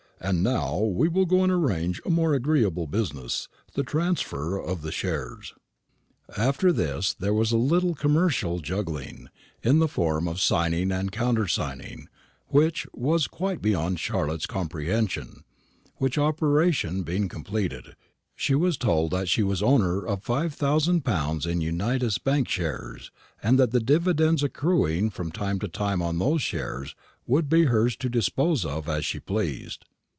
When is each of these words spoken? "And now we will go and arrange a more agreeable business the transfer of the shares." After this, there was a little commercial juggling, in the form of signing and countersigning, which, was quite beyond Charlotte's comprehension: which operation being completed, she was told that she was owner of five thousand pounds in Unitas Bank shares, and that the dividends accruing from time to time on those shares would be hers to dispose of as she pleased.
"And 0.23 0.43
now 0.43 0.77
we 0.77 1.07
will 1.07 1.25
go 1.25 1.41
and 1.41 1.51
arrange 1.51 1.99
a 2.05 2.11
more 2.11 2.35
agreeable 2.35 2.85
business 2.85 3.47
the 3.73 3.81
transfer 3.81 4.55
of 4.55 4.83
the 4.83 4.91
shares." 4.91 5.55
After 6.37 6.71
this, 6.71 7.15
there 7.15 7.33
was 7.33 7.51
a 7.51 7.57
little 7.57 7.95
commercial 7.95 8.59
juggling, 8.59 9.29
in 9.63 9.79
the 9.79 9.87
form 9.87 10.27
of 10.27 10.39
signing 10.39 10.91
and 10.91 11.11
countersigning, 11.11 12.05
which, 12.49 12.85
was 12.93 13.25
quite 13.25 13.63
beyond 13.63 13.99
Charlotte's 13.99 14.45
comprehension: 14.45 15.43
which 15.95 16.19
operation 16.19 17.01
being 17.01 17.27
completed, 17.27 17.95
she 18.35 18.53
was 18.53 18.77
told 18.77 19.09
that 19.09 19.27
she 19.27 19.41
was 19.41 19.63
owner 19.63 20.05
of 20.05 20.21
five 20.21 20.53
thousand 20.53 21.03
pounds 21.03 21.47
in 21.47 21.61
Unitas 21.61 22.19
Bank 22.19 22.47
shares, 22.47 23.09
and 23.41 23.57
that 23.57 23.71
the 23.71 23.79
dividends 23.79 24.43
accruing 24.43 25.09
from 25.09 25.31
time 25.31 25.57
to 25.57 25.67
time 25.67 25.99
on 25.99 26.19
those 26.19 26.43
shares 26.43 26.93
would 27.25 27.49
be 27.49 27.63
hers 27.63 27.95
to 27.95 28.07
dispose 28.07 28.63
of 28.63 28.87
as 28.87 29.03
she 29.03 29.19
pleased. 29.19 29.85